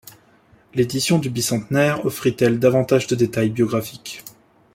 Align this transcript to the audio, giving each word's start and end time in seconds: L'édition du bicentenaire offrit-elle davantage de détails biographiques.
L'édition 0.73 1.19
du 1.19 1.29
bicentenaire 1.29 2.07
offrit-elle 2.07 2.57
davantage 2.57 3.05
de 3.05 3.13
détails 3.13 3.51
biographiques. 3.51 4.23